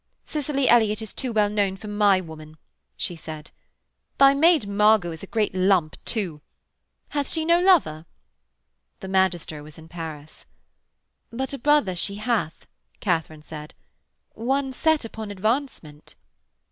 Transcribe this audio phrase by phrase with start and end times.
[0.25, 2.57] 'Cicely Elliott is too well known for my woman,'
[2.97, 3.51] she said.
[4.17, 6.41] 'Thy maid Margot is a great lump, too.
[7.09, 8.07] Hath she no lover?'
[9.01, 10.47] The magister was in Paris.
[11.29, 12.65] 'But a brother she hath,'
[12.99, 13.75] Katharine said;
[14.33, 16.15] 'one set upon advancement.'